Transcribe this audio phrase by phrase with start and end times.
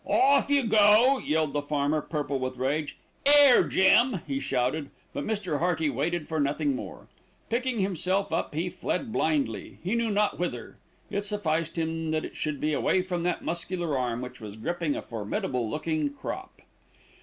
[0.07, 2.97] "Off you go!" yelled the farmer, purple with rage.
[3.23, 5.59] "Here Jim," he shouted; but Mr.
[5.59, 7.05] Hearty waited for nothing more.
[7.51, 10.77] Picking himself up, he fled blindly, he knew not whither.
[11.11, 14.95] It sufficed him that it should be away from that muscular arm which was gripping
[14.95, 16.61] a formidable looking crop.